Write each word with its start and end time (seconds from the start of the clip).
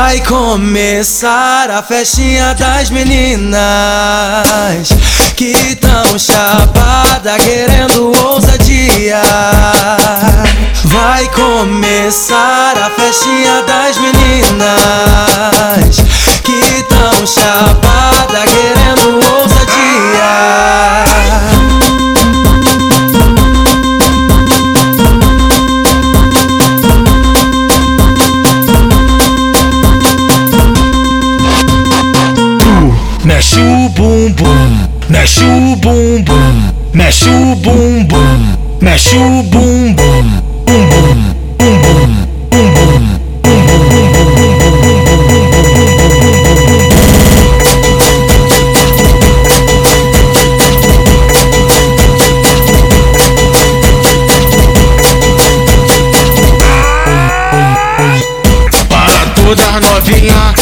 Vai 0.00 0.20
começar 0.20 1.68
a 1.72 1.82
festinha 1.82 2.54
das 2.54 2.88
meninas 2.88 3.58
que 5.34 5.74
tão 5.74 6.16
chapada 6.16 7.36
querendo 7.40 8.12
ousadia. 8.24 9.20
Vai 10.84 11.28
começar 11.30 12.78
a 12.78 12.90
festinha 12.90 13.60
das 13.64 13.98
meninas 13.98 14.68
que 16.44 16.84
tão 16.84 17.26
chapada 17.26 18.07
Mexe 33.58 33.66
o 33.66 33.88
bumbum, 33.88 34.88
mexe 35.10 35.42
o 35.42 35.76
bumbum, 35.78 36.72
mexe 36.94 37.28
o 37.28 37.56
bumbum, 37.56 38.56
mexe 38.80 39.16
o 39.16 39.42
bumbum, 39.42 40.07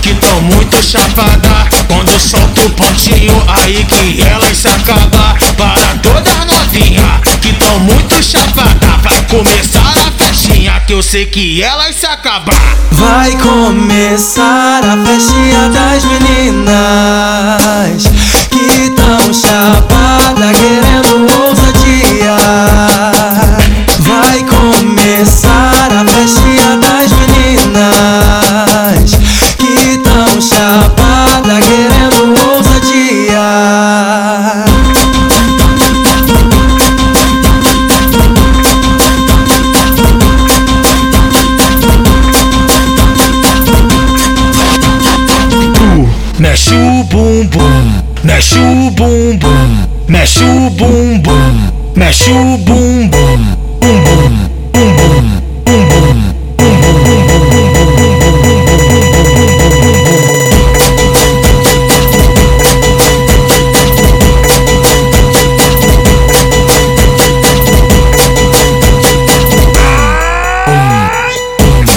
que 0.00 0.14
tão 0.14 0.40
muito 0.42 0.82
chapada. 0.82 1.68
Quando 1.86 2.18
solta 2.18 2.62
o 2.62 2.70
pontinho 2.70 3.42
aí 3.48 3.84
que 3.84 4.22
elas 4.22 4.56
se 4.56 4.68
acaba. 4.68 5.36
Para 5.56 5.98
todas 6.02 6.46
novinha 6.46 7.20
que 7.40 7.52
tão 7.54 7.78
muito 7.80 8.22
chapada. 8.22 8.98
Vai 9.02 9.22
começar 9.22 9.94
a 10.06 10.24
festinha 10.24 10.80
que 10.86 10.92
eu 10.92 11.02
sei 11.02 11.26
que 11.26 11.62
elas 11.62 11.94
se 11.94 12.06
acabar 12.06 12.54
Vai 12.92 13.32
começar 13.36 14.80
a 14.84 14.96
festinha 15.04 15.68
das 15.68 16.04
meninas 16.04 16.68
que 18.50 18.90
tão 18.90 19.32
chapada 19.32 19.97
Mexe 46.68 46.76
o 46.76 47.04
bumbum, 47.04 48.02
mexe 48.24 48.58
o 48.58 48.90
bumbum, 48.90 49.88
mexe 50.06 50.44
o 50.44 50.68
bumbum, 50.68 51.72
mexe 51.96 52.30
o 52.30 52.58
bumbum, 52.58 53.56
bumbum, 53.80 54.34
bumbum, 54.74 55.40
bumbum. 55.64 56.18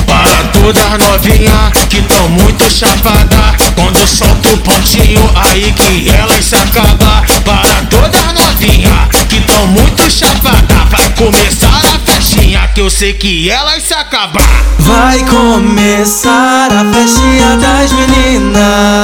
Para 0.08 0.44
todas 0.54 0.98
novinha 0.98 1.72
que 1.90 2.02
tão 2.04 2.30
muito 2.30 2.70
chapada 2.70 3.41
Quando 3.76 4.06
solta 4.08 4.50
o 4.50 4.58
pontinho 4.58 5.32
aí 5.36 5.72
que 5.74 6.10
elas 6.10 6.46
se 6.46 6.56
acaba 6.56 7.24
Para 7.46 7.86
todas 7.90 8.34
novinha 8.34 9.10
que 9.30 9.42
tão 9.42 9.68
muito 9.68 10.10
chapada 10.10 10.88
Vai 10.90 11.10
começar 11.16 11.82
a 11.96 12.00
festinha 12.12 12.68
que 12.74 12.82
eu 12.82 12.90
sei 12.90 13.14
que 13.14 13.50
elas 13.50 13.84
se 13.84 13.94
acabar 13.94 14.42
Vai 14.80 15.20
começar 15.26 16.70
a 16.72 16.94
festinha 16.94 17.58
das 17.58 17.92
meninas 17.92 19.01